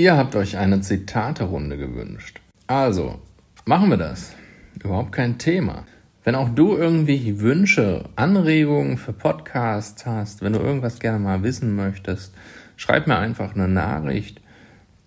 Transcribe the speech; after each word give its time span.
Ihr 0.00 0.16
habt 0.16 0.36
euch 0.36 0.56
eine 0.56 0.80
Zitaterunde 0.80 1.76
gewünscht. 1.76 2.40
Also, 2.68 3.18
machen 3.64 3.90
wir 3.90 3.96
das. 3.96 4.32
Überhaupt 4.80 5.10
kein 5.10 5.38
Thema. 5.38 5.86
Wenn 6.22 6.36
auch 6.36 6.50
du 6.50 6.76
irgendwie 6.76 7.40
Wünsche, 7.40 8.04
Anregungen 8.14 8.96
für 8.96 9.12
Podcasts 9.12 10.06
hast, 10.06 10.40
wenn 10.40 10.52
du 10.52 10.60
irgendwas 10.60 11.00
gerne 11.00 11.18
mal 11.18 11.42
wissen 11.42 11.74
möchtest, 11.74 12.32
schreib 12.76 13.08
mir 13.08 13.18
einfach 13.18 13.56
eine 13.56 13.66
Nachricht 13.66 14.40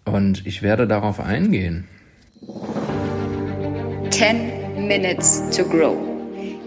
und 0.04 0.46
ich 0.46 0.62
werde 0.62 0.88
darauf 0.88 1.22
eingehen. 1.22 1.88
10 4.10 4.88
Minutes 4.90 5.56
to 5.56 5.64
Grow. 5.64 5.96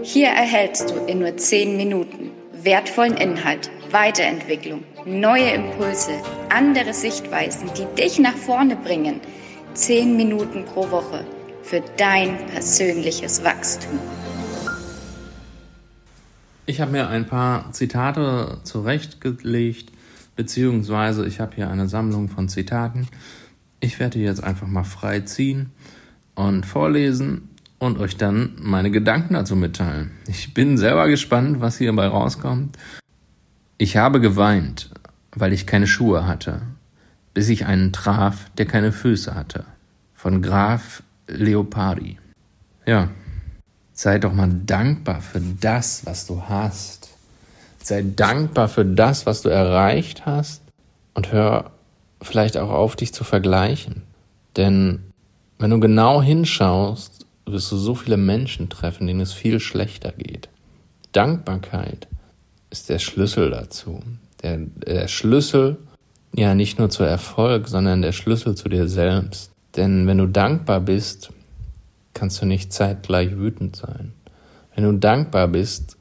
Hier 0.03 0.29
erhältst 0.29 0.91
du 0.91 0.95
in 1.05 1.19
nur 1.19 1.37
10 1.37 1.77
Minuten 1.77 2.31
wertvollen 2.63 3.19
Inhalt, 3.19 3.71
Weiterentwicklung, 3.91 4.83
neue 5.07 5.51
Impulse, 5.51 6.13
andere 6.49 6.95
Sichtweisen, 6.95 7.71
die 7.77 7.87
dich 8.01 8.19
nach 8.19 8.35
vorne 8.35 8.77
bringen. 8.77 9.21
10 9.75 10.17
Minuten 10.17 10.65
pro 10.65 10.91
Woche 10.91 11.25
für 11.63 11.83
dein 11.97 12.47
persönliches 12.47 13.45
Wachstum. 13.45 13.99
Ich 16.67 16.81
habe 16.81 16.93
mir 16.93 17.09
ein 17.09 17.27
paar 17.27 17.73
Zitate 17.73 18.61
zurechtgelegt, 18.63 19.93
beziehungsweise 20.37 21.27
ich 21.27 21.41
habe 21.41 21.55
hier 21.57 21.69
eine 21.69 21.89
Sammlung 21.89 22.29
von 22.29 22.49
Zitaten. 22.49 23.09
Ich 23.81 24.01
werde 24.01 24.19
die 24.19 24.25
jetzt 24.25 24.43
einfach 24.43 24.67
mal 24.67 24.85
frei 24.85 25.21
ziehen 25.21 25.73
und 26.35 26.65
vorlesen 26.65 27.51
und 27.79 27.99
euch 27.99 28.17
dann 28.17 28.57
meine 28.59 28.91
Gedanken 28.91 29.35
dazu 29.35 29.57
mitteilen. 29.57 30.13
Ich 30.27 30.55
bin 30.55 30.79
selber 30.79 31.09
gespannt, 31.09 31.61
was 31.61 31.77
hierbei 31.77 32.07
rauskommt. 32.07 32.79
Ich 33.85 33.99
habe 33.99 34.19
geweint, 34.19 34.89
weil 35.33 35.53
ich 35.53 35.67
keine 35.67 35.87
Schuhe 35.87 36.27
hatte, 36.27 36.63
bis 37.35 37.51
ich 37.51 37.67
einen 37.67 37.93
traf, 37.93 38.47
der 38.57 38.65
keine 38.65 38.93
Füße 38.93 39.35
hatte. 39.35 39.67
Von 40.15 40.41
Graf 40.41 41.03
Leopardi. 41.29 42.17
Ja, 42.87 43.11
sei 43.93 44.19
doch 44.19 44.33
mal 44.33 44.49
dankbar 44.51 45.21
für 45.21 45.43
das, 45.61 46.07
was 46.07 46.25
du 46.27 46.45
hast. 46.49 47.11
Sei 47.79 48.03
dankbar 48.03 48.69
für 48.71 48.87
das, 48.87 49.27
was 49.27 49.43
du 49.43 49.51
erreicht 49.51 50.25
hast 50.25 50.63
und 51.13 51.31
hör 51.31 51.71
vielleicht 52.23 52.57
auch 52.57 52.71
auf, 52.71 52.97
dich 52.97 53.13
zu 53.13 53.23
vergleichen. 53.23 54.01
Denn 54.57 55.13
wenn 55.59 55.69
du 55.69 55.79
genau 55.79 56.23
hinschaust, 56.23 57.27
wirst 57.45 57.71
du 57.71 57.77
so 57.77 57.95
viele 57.95 58.17
Menschen 58.17 58.71
treffen, 58.71 59.07
denen 59.07 59.21
es 59.21 59.35
viel 59.35 59.61
schlechter 59.61 60.13
geht. 60.13 60.49
Dankbarkeit 61.13 62.09
ist 62.75 62.89
der 62.89 62.99
Schlüssel 62.99 63.51
dazu. 63.51 64.03
Der, 64.43 64.59
der 64.59 65.07
Schlüssel, 65.07 65.77
ja, 66.35 66.57
nicht 66.57 66.81
nur 66.81 66.91
zu 66.91 67.05
Erfolg, 67.05 67.69
sondern 67.69 68.03
der 68.03 68.11
Schlüssel 68.11 68.57
zu 68.57 68.69
dir 68.69 68.89
selbst. 68.89 69.53
Denn 69.77 70.09
wenn 70.09 70.19
du 70.19 70.27
dankbar 70.27 70.81
bist, 70.81 71.31
kannst 72.15 72.43
du 72.43 72.47
nicht 72.47 72.73
zeitgleich 72.73 73.37
wütend 73.37 73.77
sein. 73.77 74.13
Wenn 74.75 74.83
du 74.83 74.93
dankbar 74.93 75.47
bist, 75.47 75.97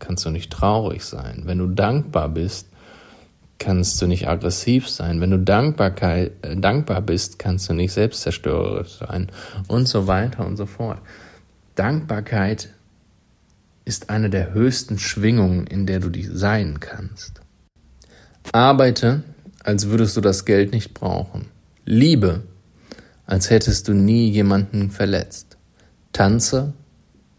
kannst 0.00 0.24
du 0.24 0.30
nicht 0.30 0.50
traurig 0.50 1.04
sein. 1.04 1.42
Wenn 1.44 1.58
du 1.58 1.68
dankbar 1.68 2.28
bist, 2.28 2.66
kannst 3.58 4.02
du 4.02 4.08
nicht 4.08 4.26
aggressiv 4.26 4.88
sein. 4.88 5.20
Wenn 5.20 5.30
du 5.30 5.38
Dankbarkeit, 5.38 6.32
äh, 6.42 6.56
dankbar 6.56 7.00
bist, 7.00 7.38
kannst 7.38 7.70
du 7.70 7.74
nicht 7.74 7.92
selbstzerstörerisch 7.92 8.98
sein 8.98 9.30
und 9.68 9.86
so 9.86 10.08
weiter 10.08 10.44
und 10.44 10.56
so 10.56 10.66
fort. 10.66 10.98
Dankbarkeit 11.76 12.70
ist 13.84 14.10
eine 14.10 14.30
der 14.30 14.52
höchsten 14.52 14.98
Schwingungen, 14.98 15.66
in 15.66 15.86
der 15.86 16.00
du 16.00 16.08
dich 16.08 16.28
sein 16.32 16.80
kannst. 16.80 17.40
Arbeite, 18.52 19.22
als 19.62 19.88
würdest 19.88 20.16
du 20.16 20.20
das 20.20 20.44
Geld 20.44 20.72
nicht 20.72 20.94
brauchen. 20.94 21.46
Liebe, 21.84 22.42
als 23.26 23.50
hättest 23.50 23.88
du 23.88 23.94
nie 23.94 24.30
jemanden 24.30 24.90
verletzt. 24.90 25.56
Tanze, 26.12 26.74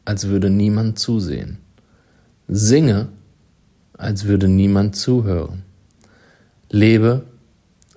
als 0.05 0.27
würde 0.27 0.49
niemand 0.49 0.99
zusehen. 0.99 1.59
Singe, 2.47 3.09
als 3.97 4.25
würde 4.25 4.47
niemand 4.47 4.95
zuhören. 4.95 5.63
Lebe, 6.69 7.23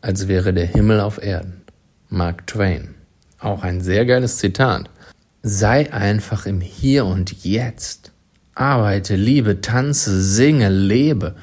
als 0.03 0.29
wäre 0.29 0.53
der 0.53 0.67
Himmel 0.67 1.01
auf 1.01 1.23
Erden. 1.23 1.63
Mark 2.09 2.47
Twain. 2.47 2.95
Auch 3.39 3.63
ein 3.63 3.81
sehr 3.81 4.07
geiles 4.07 4.39
Zitat. 4.39 4.91
Sei 5.43 5.93
einfach 5.93 6.47
im 6.47 6.61
Hier 6.61 7.07
und 7.07 7.45
Jetzt. 7.45 8.13
Arbeite, 8.57 9.17
liebe, 9.17 9.61
tanze, 9.61 10.23
singe, 10.23 10.71
lebe. 10.71 11.37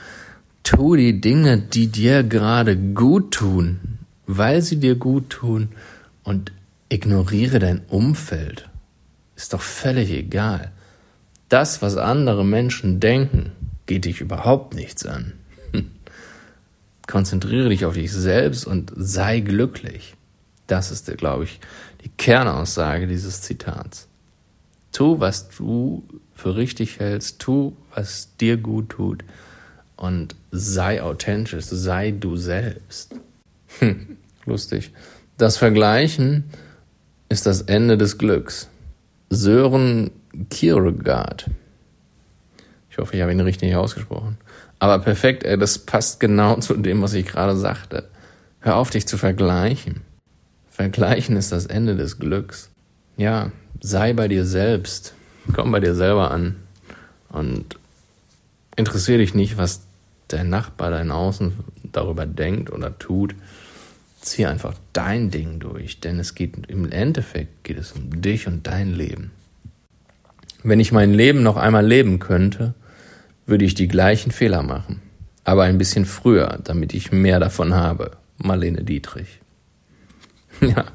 Tu 0.64 0.96
die 0.96 1.22
Dinge, 1.22 1.60
die 1.60 1.88
dir 1.88 2.24
gerade 2.24 2.76
gut 2.76 3.36
tun, 3.36 4.00
weil 4.26 4.64
sie 4.64 4.78
dir 4.80 4.96
gut 4.96 5.30
tun 5.30 5.70
und 6.24 6.52
ignoriere 6.90 7.60
dein 7.60 7.82
Umfeld. 7.88 8.68
Ist 9.36 9.54
doch 9.54 9.62
völlig 9.62 10.10
egal. 10.10 10.72
Das, 11.50 11.84
was 11.84 11.98
andere 11.98 12.44
Menschen 12.44 13.00
denken, 13.00 13.52
geht 13.86 14.06
dich 14.06 14.20
überhaupt 14.20 14.74
nichts 14.74 15.06
an. 15.06 15.34
Konzentriere 17.08 17.70
dich 17.70 17.86
auf 17.86 17.94
dich 17.94 18.12
selbst 18.12 18.66
und 18.66 18.92
sei 18.96 19.40
glücklich. 19.42 20.16
Das 20.66 20.90
ist, 20.90 21.16
glaube 21.18 21.44
ich, 21.44 21.60
die 22.04 22.10
Kernaussage 22.10 23.06
dieses 23.06 23.42
Zitats. 23.42 24.08
Tu, 24.94 25.20
was 25.20 25.50
du 25.50 26.04
für 26.34 26.56
richtig 26.56 27.00
hältst, 27.00 27.40
tu, 27.40 27.76
was 27.94 28.36
dir 28.38 28.58
gut 28.58 28.90
tut 28.90 29.24
und 29.98 30.36
sei 30.52 31.02
authentisch, 31.02 31.66
sei 31.66 32.12
du 32.12 32.38
selbst. 32.38 33.16
Hm, 33.80 34.18
lustig. 34.46 34.92
Das 35.38 35.58
Vergleichen 35.58 36.46
ist 37.28 37.46
das 37.46 37.62
Ende 37.62 37.98
des 37.98 38.18
Glücks. 38.18 38.70
Sören 39.30 40.12
Kierkegaard. 40.50 41.50
Ich 42.90 43.00
hoffe, 43.00 43.16
ich 43.16 43.22
habe 43.22 43.32
ihn 43.32 43.40
richtig 43.40 43.76
ausgesprochen. 43.76 44.38
Aber 44.78 45.00
perfekt, 45.00 45.44
ey, 45.44 45.58
das 45.58 45.80
passt 45.80 46.20
genau 46.20 46.56
zu 46.60 46.76
dem, 46.76 47.02
was 47.02 47.14
ich 47.14 47.26
gerade 47.26 47.56
sagte. 47.56 48.10
Hör 48.60 48.76
auf, 48.76 48.92
dich 48.92 49.08
zu 49.08 49.18
vergleichen. 49.18 50.02
Vergleichen 50.70 51.36
ist 51.36 51.52
das 51.52 51.66
Ende 51.66 51.96
des 51.96 52.20
Glücks. 52.20 52.70
Ja, 53.18 53.52
sei 53.84 54.14
bei 54.14 54.28
dir 54.28 54.46
selbst. 54.46 55.14
Komm 55.54 55.72
bei 55.72 55.80
dir 55.80 55.94
selber 55.94 56.32
an. 56.32 56.56
Und 57.30 57.78
interessiere 58.76 59.20
dich 59.20 59.36
nicht, 59.36 59.58
was 59.58 59.82
dein 60.30 60.50
Nachbar, 60.50 60.90
dein 60.90 61.12
Außen 61.12 61.54
darüber 61.92 62.26
denkt 62.26 62.72
oder 62.72 62.98
tut. 62.98 63.36
Zieh 64.22 64.46
einfach 64.46 64.74
dein 64.94 65.30
Ding 65.30 65.60
durch, 65.60 66.00
denn 66.00 66.18
es 66.18 66.34
geht 66.34 66.68
im 66.68 66.90
Endeffekt 66.90 67.66
geht 67.66 67.78
es 67.78 67.92
um 67.92 68.22
dich 68.22 68.48
und 68.48 68.66
dein 68.66 68.94
Leben. 68.94 69.32
Wenn 70.64 70.80
ich 70.80 70.94
mein 70.94 71.14
Leben 71.14 71.44
noch 71.44 71.58
einmal 71.58 71.86
leben 71.86 72.20
könnte, 72.20 72.74
würde 73.46 73.66
ich 73.66 73.76
die 73.76 73.90
gleichen 73.90 74.32
Fehler 74.32 74.64
machen, 74.64 75.02
aber 75.44 75.64
ein 75.64 75.78
bisschen 75.78 76.06
früher, 76.06 76.60
damit 76.64 76.94
ich 76.94 77.12
mehr 77.12 77.42
davon 77.42 77.74
habe. 77.74 78.12
Marlene 78.38 78.84
Dietrich. 78.84 79.40
Ja. 80.62 80.86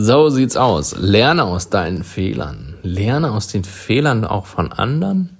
So 0.00 0.28
sieht's 0.28 0.56
aus. 0.56 0.94
Lerne 0.96 1.42
aus 1.42 1.70
deinen 1.70 2.04
Fehlern. 2.04 2.76
Lerne 2.84 3.32
aus 3.32 3.48
den 3.48 3.64
Fehlern 3.64 4.24
auch 4.24 4.46
von 4.46 4.70
anderen, 4.70 5.36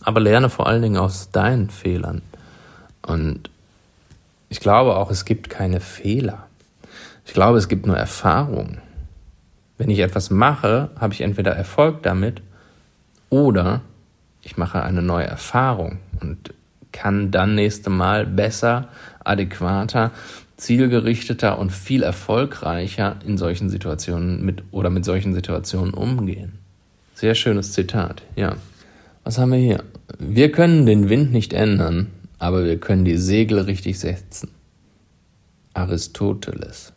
aber 0.00 0.18
lerne 0.18 0.50
vor 0.50 0.66
allen 0.66 0.82
Dingen 0.82 0.96
aus 0.96 1.30
deinen 1.30 1.70
Fehlern. 1.70 2.20
Und 3.02 3.50
ich 4.48 4.58
glaube 4.58 4.96
auch, 4.96 5.12
es 5.12 5.24
gibt 5.24 5.48
keine 5.48 5.78
Fehler. 5.78 6.48
Ich 7.24 7.34
glaube, 7.34 7.58
es 7.58 7.68
gibt 7.68 7.86
nur 7.86 7.96
Erfahrungen. 7.96 8.78
Wenn 9.78 9.90
ich 9.90 10.00
etwas 10.00 10.28
mache, 10.28 10.90
habe 10.98 11.14
ich 11.14 11.20
entweder 11.20 11.52
Erfolg 11.52 12.02
damit 12.02 12.42
oder 13.28 13.82
ich 14.42 14.56
mache 14.56 14.82
eine 14.82 15.02
neue 15.02 15.26
Erfahrung 15.26 16.00
und 16.20 16.52
kann 16.90 17.30
dann 17.30 17.54
nächste 17.54 17.90
Mal 17.90 18.26
besser, 18.26 18.88
adäquater, 19.22 20.10
zielgerichteter 20.60 21.58
und 21.58 21.70
viel 21.70 22.02
erfolgreicher 22.02 23.16
in 23.26 23.38
solchen 23.38 23.70
Situationen 23.70 24.44
mit 24.44 24.62
oder 24.70 24.90
mit 24.90 25.04
solchen 25.04 25.34
Situationen 25.34 25.94
umgehen. 25.94 26.58
Sehr 27.14 27.34
schönes 27.34 27.72
Zitat, 27.72 28.22
ja. 28.36 28.56
Was 29.24 29.38
haben 29.38 29.52
wir 29.52 29.58
hier? 29.58 29.84
Wir 30.18 30.52
können 30.52 30.86
den 30.86 31.08
Wind 31.08 31.32
nicht 31.32 31.52
ändern, 31.52 32.08
aber 32.38 32.64
wir 32.64 32.78
können 32.78 33.04
die 33.04 33.16
Segel 33.16 33.60
richtig 33.60 33.98
setzen. 33.98 34.50
Aristoteles. 35.74 36.92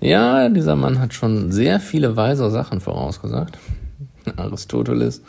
Ja, 0.00 0.48
dieser 0.48 0.76
Mann 0.76 1.00
hat 1.00 1.14
schon 1.14 1.50
sehr 1.50 1.80
viele 1.80 2.16
weise 2.16 2.50
Sachen 2.50 2.80
vorausgesagt. 2.80 3.58
Aristoteles 4.36 5.22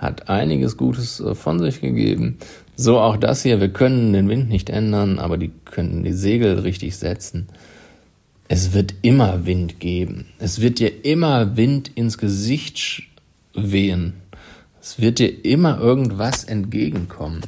hat 0.00 0.28
einiges 0.30 0.76
Gutes 0.76 1.20
äh, 1.20 1.34
von 1.34 1.60
sich 1.60 1.80
gegeben. 1.80 2.38
So 2.74 2.98
auch 2.98 3.18
das 3.18 3.42
hier, 3.42 3.60
wir 3.60 3.68
können 3.68 4.12
den 4.12 4.28
Wind 4.28 4.48
nicht 4.48 4.70
ändern, 4.70 5.18
aber 5.18 5.36
die 5.36 5.52
können 5.66 6.02
die 6.02 6.14
Segel 6.14 6.60
richtig 6.60 6.96
setzen. 6.96 7.48
Es 8.48 8.72
wird 8.72 8.94
immer 9.02 9.44
Wind 9.46 9.78
geben. 9.78 10.26
Es 10.38 10.60
wird 10.60 10.78
dir 10.80 11.04
immer 11.04 11.56
Wind 11.56 11.92
ins 11.94 12.18
Gesicht 12.18 13.02
wehen. 13.54 14.14
Es 14.80 14.98
wird 14.98 15.18
dir 15.18 15.44
immer 15.44 15.78
irgendwas 15.78 16.44
entgegenkommen. 16.44 17.42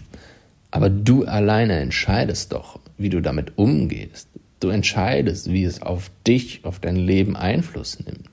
Aber 0.70 0.90
du 0.90 1.24
alleine 1.24 1.80
entscheidest 1.80 2.52
doch, 2.52 2.78
wie 2.98 3.08
du 3.08 3.20
damit 3.20 3.52
umgehst. 3.56 4.28
Du 4.60 4.68
entscheidest, 4.68 5.50
wie 5.50 5.64
es 5.64 5.82
auf 5.82 6.10
dich, 6.26 6.60
auf 6.64 6.78
dein 6.78 6.96
Leben 6.96 7.36
Einfluss 7.36 7.98
nimmt. 7.98 8.31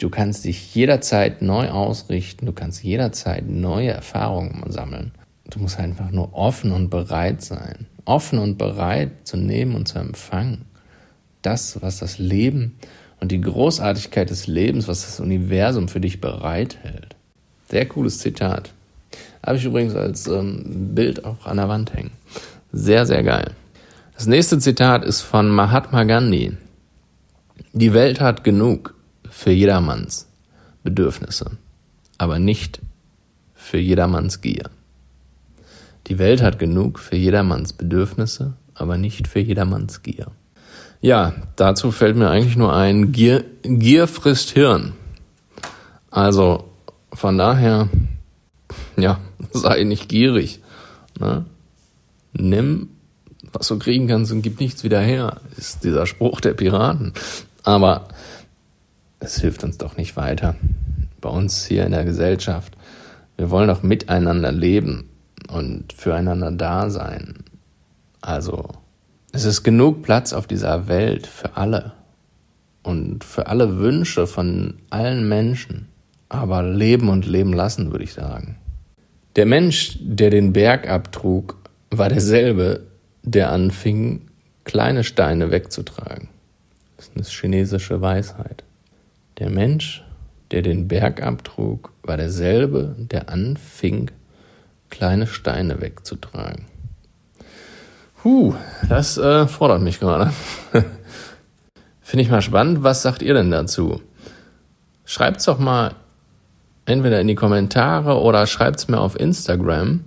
Du 0.00 0.08
kannst 0.08 0.46
dich 0.46 0.74
jederzeit 0.74 1.42
neu 1.42 1.68
ausrichten, 1.68 2.46
du 2.46 2.52
kannst 2.52 2.82
jederzeit 2.82 3.46
neue 3.46 3.90
Erfahrungen 3.90 4.72
sammeln. 4.72 5.12
Du 5.50 5.58
musst 5.58 5.78
einfach 5.78 6.10
nur 6.10 6.32
offen 6.32 6.72
und 6.72 6.88
bereit 6.88 7.42
sein. 7.42 7.86
Offen 8.06 8.38
und 8.38 8.56
bereit 8.56 9.10
zu 9.24 9.36
nehmen 9.36 9.74
und 9.74 9.88
zu 9.88 9.98
empfangen. 9.98 10.64
Das, 11.42 11.82
was 11.82 11.98
das 11.98 12.18
Leben 12.18 12.78
und 13.20 13.30
die 13.30 13.42
Großartigkeit 13.42 14.30
des 14.30 14.46
Lebens, 14.46 14.88
was 14.88 15.02
das 15.02 15.20
Universum 15.20 15.86
für 15.86 16.00
dich 16.00 16.18
bereithält. 16.18 17.14
Sehr 17.68 17.84
cooles 17.84 18.20
Zitat. 18.20 18.72
Habe 19.44 19.58
ich 19.58 19.66
übrigens 19.66 19.94
als 19.94 20.26
ähm, 20.28 20.94
Bild 20.94 21.26
auch 21.26 21.44
an 21.44 21.58
der 21.58 21.68
Wand 21.68 21.92
hängen. 21.92 22.12
Sehr, 22.72 23.04
sehr 23.04 23.22
geil. 23.22 23.50
Das 24.14 24.26
nächste 24.26 24.58
Zitat 24.58 25.04
ist 25.04 25.20
von 25.20 25.50
Mahatma 25.50 26.04
Gandhi. 26.04 26.56
Die 27.74 27.92
Welt 27.92 28.20
hat 28.20 28.44
genug 28.44 28.94
für 29.40 29.52
jedermanns 29.52 30.28
Bedürfnisse, 30.82 31.52
aber 32.18 32.38
nicht 32.38 32.82
für 33.54 33.78
jedermanns 33.78 34.42
Gier. 34.42 34.68
Die 36.08 36.18
Welt 36.18 36.42
hat 36.42 36.58
genug 36.58 36.98
für 36.98 37.16
jedermanns 37.16 37.72
Bedürfnisse, 37.72 38.52
aber 38.74 38.98
nicht 38.98 39.28
für 39.28 39.40
jedermanns 39.40 40.02
Gier. 40.02 40.26
Ja, 41.00 41.32
dazu 41.56 41.90
fällt 41.90 42.16
mir 42.16 42.28
eigentlich 42.28 42.58
nur 42.58 42.76
ein, 42.76 43.12
Gier, 43.12 43.44
Gier 43.62 44.08
frisst 44.08 44.50
Hirn. 44.50 44.92
Also 46.10 46.64
von 47.10 47.38
daher, 47.38 47.88
ja, 48.98 49.20
sei 49.52 49.84
nicht 49.84 50.10
gierig. 50.10 50.60
Ne? 51.18 51.46
Nimm 52.34 52.90
was 53.52 53.68
du 53.68 53.78
kriegen 53.78 54.06
kannst 54.06 54.30
und 54.30 54.42
gib 54.42 54.60
nichts 54.60 54.84
wieder 54.84 55.00
her, 55.00 55.40
ist 55.56 55.82
dieser 55.82 56.06
Spruch 56.06 56.40
der 56.40 56.52
Piraten. 56.52 57.14
Aber 57.64 58.06
es 59.20 59.40
hilft 59.40 59.62
uns 59.62 59.78
doch 59.78 59.96
nicht 59.96 60.16
weiter. 60.16 60.56
Bei 61.20 61.28
uns 61.28 61.66
hier 61.66 61.84
in 61.84 61.92
der 61.92 62.04
Gesellschaft. 62.04 62.76
Wir 63.36 63.50
wollen 63.50 63.68
doch 63.68 63.82
miteinander 63.82 64.50
leben 64.50 65.10
und 65.48 65.92
füreinander 65.92 66.50
da 66.50 66.90
sein. 66.90 67.44
Also, 68.20 68.68
es 69.32 69.44
ist 69.44 69.62
genug 69.62 70.02
Platz 70.02 70.32
auf 70.32 70.46
dieser 70.46 70.88
Welt 70.88 71.26
für 71.26 71.56
alle 71.56 71.92
und 72.82 73.24
für 73.24 73.46
alle 73.46 73.78
Wünsche 73.78 74.26
von 74.26 74.74
allen 74.88 75.28
Menschen. 75.28 75.88
Aber 76.28 76.62
leben 76.62 77.08
und 77.08 77.26
leben 77.26 77.52
lassen, 77.52 77.92
würde 77.92 78.04
ich 78.04 78.12
sagen. 78.12 78.56
Der 79.36 79.46
Mensch, 79.46 79.98
der 80.00 80.30
den 80.30 80.52
Berg 80.52 80.88
abtrug, 80.88 81.56
war 81.90 82.08
derselbe, 82.08 82.86
der 83.22 83.50
anfing, 83.50 84.28
kleine 84.64 85.04
Steine 85.04 85.50
wegzutragen. 85.50 86.28
Das 86.96 87.08
ist 87.08 87.16
eine 87.16 87.24
chinesische 87.24 88.00
Weisheit. 88.00 88.64
Der 89.40 89.50
Mensch, 89.50 90.04
der 90.50 90.62
den 90.62 90.86
Berg 90.86 91.22
abtrug, 91.22 91.92
war 92.02 92.18
derselbe, 92.18 92.94
der 92.98 93.30
anfing, 93.30 94.10
kleine 94.90 95.26
Steine 95.26 95.80
wegzutragen. 95.80 96.66
Huh, 98.22 98.54
das 98.88 99.16
äh, 99.16 99.46
fordert 99.46 99.80
mich 99.80 99.98
gerade. 99.98 100.30
Finde 102.02 102.22
ich 102.22 102.30
mal 102.30 102.42
spannend. 102.42 102.82
Was 102.82 103.00
sagt 103.00 103.22
ihr 103.22 103.32
denn 103.32 103.50
dazu? 103.50 104.02
Schreibt's 105.06 105.46
doch 105.46 105.58
mal 105.58 105.94
entweder 106.84 107.18
in 107.20 107.28
die 107.28 107.34
Kommentare 107.34 108.20
oder 108.20 108.46
schreibt's 108.46 108.88
mir 108.88 109.00
auf 109.00 109.18
Instagram. 109.18 110.04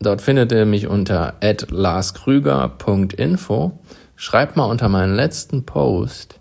Dort 0.00 0.22
findet 0.22 0.52
ihr 0.52 0.64
mich 0.64 0.86
unter 0.86 1.34
larskrüger.info. 1.42 3.78
Schreibt 4.16 4.56
mal 4.56 4.64
unter 4.64 4.88
meinen 4.88 5.14
letzten 5.14 5.66
Post, 5.66 6.40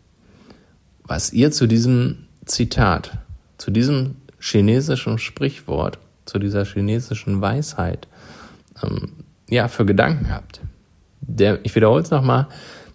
was 1.07 1.33
ihr 1.33 1.51
zu 1.51 1.67
diesem 1.67 2.27
Zitat, 2.45 3.17
zu 3.57 3.71
diesem 3.71 4.15
chinesischen 4.39 5.17
Sprichwort, 5.17 5.97
zu 6.25 6.39
dieser 6.39 6.65
chinesischen 6.65 7.41
Weisheit, 7.41 8.07
ähm, 8.83 9.13
ja, 9.49 9.67
für 9.67 9.85
Gedanken 9.85 10.29
habt. 10.29 10.59
Der, 11.21 11.59
ich 11.63 11.75
wiederhole 11.75 12.03
es 12.03 12.11
nochmal. 12.11 12.47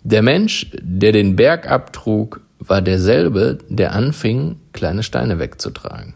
Der 0.04 0.22
Mensch, 0.22 0.70
der 0.80 1.12
den 1.12 1.36
Berg 1.36 1.70
abtrug, 1.70 2.40
war 2.58 2.82
derselbe, 2.82 3.58
der 3.68 3.92
anfing, 3.92 4.56
kleine 4.72 5.02
Steine 5.02 5.38
wegzutragen. 5.38 6.14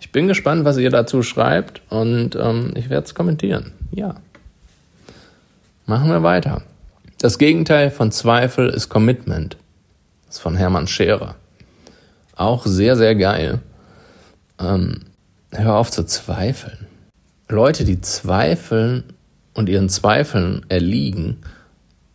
Ich 0.00 0.12
bin 0.12 0.28
gespannt, 0.28 0.64
was 0.64 0.76
ihr 0.76 0.90
dazu 0.90 1.22
schreibt 1.22 1.80
und 1.88 2.36
ähm, 2.36 2.72
ich 2.74 2.90
werde 2.90 3.06
es 3.06 3.14
kommentieren. 3.14 3.72
Ja. 3.92 4.16
Machen 5.86 6.10
wir 6.10 6.22
weiter. 6.22 6.62
Das 7.18 7.38
Gegenteil 7.38 7.90
von 7.90 8.12
Zweifel 8.12 8.68
ist 8.68 8.88
Commitment. 8.88 9.56
Das 10.26 10.36
ist 10.36 10.42
von 10.42 10.56
Hermann 10.56 10.86
Scherer. 10.86 11.36
Auch 12.34 12.66
sehr, 12.66 12.96
sehr 12.96 13.14
geil. 13.14 13.60
Ähm, 14.60 15.00
hör 15.50 15.76
auf 15.76 15.90
zu 15.90 16.04
zweifeln. 16.04 16.86
Leute, 17.48 17.84
die 17.84 18.00
zweifeln 18.00 19.04
und 19.54 19.68
ihren 19.68 19.88
Zweifeln 19.88 20.66
erliegen, 20.68 21.38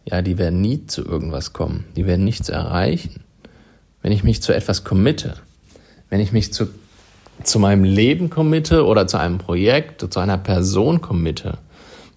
ja, 0.05 0.21
die 0.21 0.37
werden 0.37 0.61
nie 0.61 0.85
zu 0.87 1.05
irgendwas 1.05 1.53
kommen. 1.53 1.85
Die 1.95 2.05
werden 2.05 2.25
nichts 2.25 2.49
erreichen. 2.49 3.23
Wenn 4.01 4.11
ich 4.11 4.23
mich 4.23 4.41
zu 4.41 4.53
etwas 4.53 4.83
committe, 4.83 5.35
wenn 6.09 6.19
ich 6.19 6.31
mich 6.31 6.51
zu 6.53 6.67
zu 7.43 7.59
meinem 7.59 7.83
Leben 7.83 8.29
committe 8.29 8.85
oder 8.85 9.07
zu 9.07 9.17
einem 9.17 9.37
Projekt, 9.37 10.13
zu 10.13 10.19
einer 10.19 10.37
Person 10.37 11.01
committe, 11.01 11.57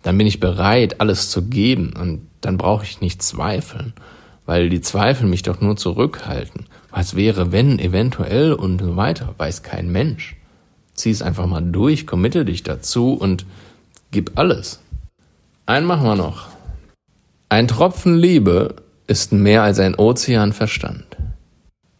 dann 0.02 0.18
bin 0.18 0.26
ich 0.26 0.40
bereit, 0.40 1.00
alles 1.00 1.30
zu 1.30 1.42
geben 1.42 1.94
und 1.98 2.26
dann 2.40 2.58
brauche 2.58 2.84
ich 2.84 3.00
nicht 3.00 3.22
zweifeln, 3.22 3.94
weil 4.46 4.68
die 4.68 4.80
Zweifel 4.80 5.26
mich 5.26 5.42
doch 5.42 5.60
nur 5.60 5.76
zurückhalten. 5.76 6.66
Was 6.90 7.16
wäre, 7.16 7.52
wenn, 7.52 7.78
eventuell 7.78 8.52
und 8.52 8.80
so 8.80 8.96
weiter, 8.96 9.34
weiß 9.38 9.62
kein 9.62 9.90
Mensch. 9.90 10.36
Zieh 10.94 11.10
es 11.10 11.22
einfach 11.22 11.46
mal 11.46 11.60
durch, 11.60 12.06
committe 12.06 12.44
dich 12.44 12.62
dazu 12.62 13.14
und 13.14 13.46
gib 14.10 14.38
alles. 14.38 14.80
Einen 15.66 15.86
machen 15.86 16.04
wir 16.04 16.16
noch. 16.16 16.48
Ein 17.48 17.68
Tropfen 17.68 18.16
Liebe 18.16 18.76
ist 19.06 19.32
mehr 19.32 19.62
als 19.62 19.78
ein 19.78 19.94
Ozean 19.94 20.52
Verstand. 20.52 21.04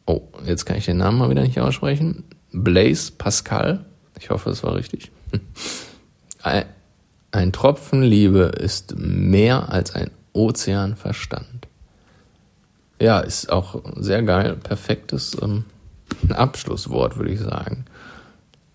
Oh, 0.06 0.22
jetzt 0.44 0.64
kann 0.64 0.76
ich 0.76 0.84
den 0.84 0.98
Namen 0.98 1.18
mal 1.18 1.30
wieder 1.30 1.42
nicht 1.42 1.58
aussprechen. 1.60 2.24
Blaise 2.52 3.12
Pascal. 3.12 3.84
Ich 4.20 4.30
hoffe, 4.30 4.50
es 4.50 4.62
war 4.62 4.74
richtig. 4.76 5.10
Ein, 6.42 7.52
Tropfen 7.52 8.02
Liebe 8.02 8.52
ist 8.60 8.96
mehr 8.96 9.70
als 9.70 9.94
ein 9.94 10.10
Ozean 10.34 10.94
Verstand. 10.94 11.63
Ja, 13.00 13.20
ist 13.20 13.50
auch 13.50 13.82
sehr 13.96 14.22
geil. 14.22 14.56
Perfektes 14.62 15.36
ähm, 15.42 15.64
Abschlusswort, 16.28 17.16
würde 17.16 17.32
ich 17.32 17.40
sagen. 17.40 17.84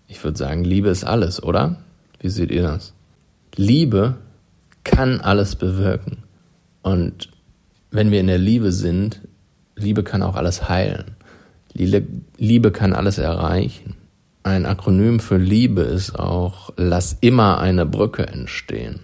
Ich 0.08 0.22
würde 0.22 0.38
sagen, 0.38 0.64
Liebe 0.64 0.88
ist 0.88 1.04
alles, 1.04 1.42
oder? 1.42 1.76
Wie 2.18 2.28
seht 2.28 2.50
ihr 2.50 2.62
das? 2.62 2.92
Liebe 3.56 4.16
kann 4.84 5.20
alles 5.20 5.56
bewirken. 5.56 6.24
Und 6.82 7.30
wenn 7.90 8.10
wir 8.10 8.20
in 8.20 8.26
der 8.26 8.38
Liebe 8.38 8.72
sind, 8.72 9.20
Liebe 9.76 10.02
kann 10.02 10.22
auch 10.22 10.36
alles 10.36 10.68
heilen. 10.68 11.16
Liebe 11.72 12.70
kann 12.72 12.92
alles 12.92 13.18
erreichen. 13.18 13.96
Ein 14.42 14.66
Akronym 14.66 15.20
für 15.20 15.36
Liebe 15.36 15.82
ist 15.82 16.18
auch 16.18 16.70
Lass 16.76 17.16
immer 17.20 17.60
eine 17.60 17.86
Brücke 17.86 18.26
entstehen. 18.26 19.00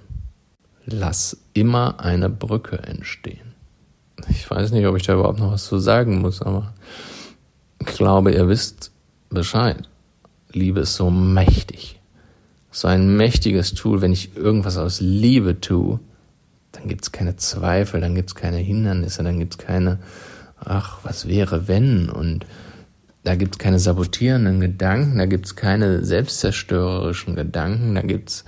Lass 0.85 1.37
immer 1.53 2.01
eine 2.01 2.29
Brücke 2.29 2.79
entstehen. 2.83 3.56
Ich 4.47 4.51
weiß 4.51 4.71
nicht, 4.71 4.87
ob 4.87 4.97
ich 4.97 5.03
da 5.03 5.15
überhaupt 5.15 5.41
noch 5.41 5.51
was 5.51 5.67
zu 5.67 5.81
sagen 5.81 6.21
muss, 6.21 6.41
aber 6.41 6.73
ich 7.81 7.87
glaube, 7.87 8.31
ihr 8.31 8.47
wisst 8.47 8.93
Bescheid. 9.29 9.89
Liebe 10.53 10.79
ist 10.79 10.95
so 10.95 11.11
mächtig. 11.11 12.01
So 12.71 12.87
ein 12.87 13.17
mächtiges 13.17 13.75
Tool, 13.75 14.03
wenn 14.03 14.13
ich 14.13 14.37
irgendwas 14.37 14.79
aus 14.79 15.01
Liebe 15.01 15.61
tue, 15.61 15.99
dann 16.71 16.87
gibt's 16.87 17.11
keine 17.11 17.35
Zweifel, 17.35 18.01
dann 18.01 18.15
gibt's 18.15 18.37
keine 18.37 18.59
Hindernisse, 18.59 19.25
dann 19.25 19.41
gibt's 19.41 19.59
keine 19.59 19.99
ach, 20.65 21.01
was 21.03 21.27
wäre 21.27 21.67
wenn? 21.67 22.09
Und 22.09 22.47
da 23.25 23.35
gibt 23.35 23.57
es 23.57 23.59
keine 23.59 23.81
sabotierenden 23.81 24.61
Gedanken, 24.61 25.19
da 25.19 25.27
gibt 25.27 25.47
es 25.47 25.57
keine 25.57 26.05
selbstzerstörerischen 26.05 27.35
Gedanken, 27.35 27.97
da 27.97 28.03
gibt 28.03 28.31
es 28.31 28.45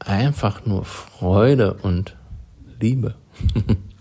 einfach 0.00 0.66
nur 0.66 0.84
Freude 0.84 1.74
und 1.74 2.16
Liebe. 2.80 3.14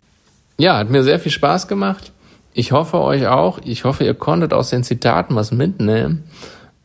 ja, 0.58 0.78
hat 0.78 0.90
mir 0.90 1.04
sehr 1.04 1.20
viel 1.20 1.32
Spaß 1.32 1.68
gemacht. 1.68 2.12
Ich 2.54 2.72
hoffe 2.72 3.02
euch 3.02 3.28
auch. 3.28 3.60
Ich 3.64 3.84
hoffe, 3.84 4.06
ihr 4.06 4.14
konntet 4.14 4.54
aus 4.54 4.70
den 4.70 4.84
Zitaten 4.84 5.36
was 5.36 5.52
mitnehmen. 5.52 6.24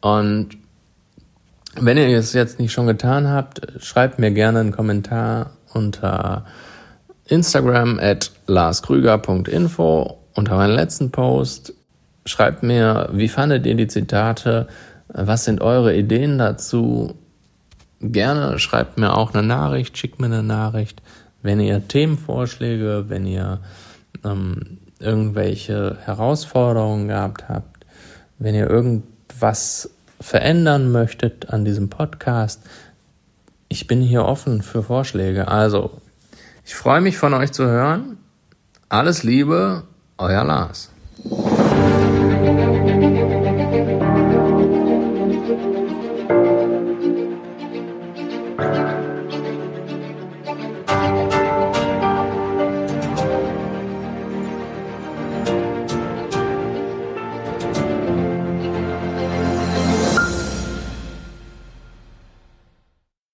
Und 0.01 0.59
wenn 1.77 1.97
ihr 1.97 2.19
es 2.19 2.33
jetzt 2.33 2.59
nicht 2.59 2.73
schon 2.73 2.87
getan 2.87 3.29
habt, 3.29 3.61
schreibt 3.79 4.19
mir 4.19 4.33
gerne 4.33 4.61
einen 4.61 4.73
Kommentar 4.73 5.53
unter 5.73 6.45
Instagram 7.27 8.01
at 8.01 8.33
larskrüger.info 8.49 10.19
unter 10.35 10.57
meinem 10.57 10.75
letzten 10.75 11.13
Post. 11.13 11.75
Schreibt 12.27 12.65
mir, 12.65 13.09
wie 13.13 13.29
fandet 13.29 13.67
ihr 13.67 13.77
die 13.77 13.87
Zitate? 13.87 14.67
Was 15.09 15.45
sind 15.45 15.61
eure 15.61 15.97
Ideen 15.97 16.39
dazu? 16.39 17.15
Gerne 18.01 18.59
schreibt 18.59 18.99
mir 18.99 19.17
auch 19.17 19.33
eine 19.33 19.47
Nachricht, 19.47 19.97
schickt 19.97 20.21
mir 20.21 20.27
eine 20.27 20.43
Nachricht. 20.43 21.03
Wenn 21.43 21.61
ihr 21.61 21.87
Themenvorschläge, 21.87 23.07
wenn 23.09 23.27
ihr 23.27 23.61
ähm, 24.25 24.79
irgendwelche 24.99 25.97
Herausforderungen 26.05 27.09
gehabt 27.09 27.49
habt, 27.49 27.87
wenn 28.39 28.55
ihr 28.55 28.69
irgendwas 28.69 29.91
verändern 30.21 30.93
möchtet 30.93 31.51
an 31.51 31.65
diesem 31.65 31.89
Podcast, 31.89 32.61
ich 33.69 33.87
bin 33.87 34.03
hier 34.03 34.25
offen 34.25 34.63
für 34.63 34.83
Vorschläge. 34.83 35.49
Also, 35.49 36.01
ich 36.65 36.75
freue 36.75 37.01
mich 37.01 37.17
von 37.17 37.33
euch 37.35 37.53
zu 37.53 37.65
hören. 37.65 38.19
Alles 38.89 39.23
Liebe, 39.23 39.85
euer 40.19 40.45
Lars. 40.45 40.91